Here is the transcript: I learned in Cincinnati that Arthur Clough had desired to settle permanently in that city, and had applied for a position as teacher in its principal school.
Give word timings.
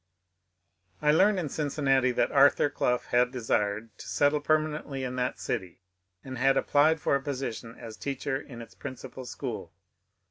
I 0.99 1.11
learned 1.11 1.37
in 1.39 1.47
Cincinnati 1.47 2.11
that 2.13 2.31
Arthur 2.31 2.71
Clough 2.71 2.97
had 3.11 3.31
desired 3.31 3.95
to 3.99 4.07
settle 4.07 4.39
permanently 4.41 5.03
in 5.03 5.15
that 5.17 5.39
city, 5.39 5.83
and 6.23 6.39
had 6.39 6.57
applied 6.57 6.99
for 6.99 7.15
a 7.15 7.21
position 7.21 7.75
as 7.77 7.97
teacher 7.97 8.41
in 8.41 8.63
its 8.63 8.73
principal 8.73 9.27
school. 9.27 9.71